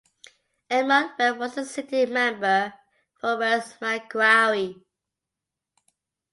Edmund 0.71 1.11
Webb 1.19 1.37
was 1.37 1.53
the 1.53 1.63
sitting 1.63 2.11
member 2.11 2.73
for 3.19 3.37
West 3.37 3.79
Macquarie. 3.81 4.83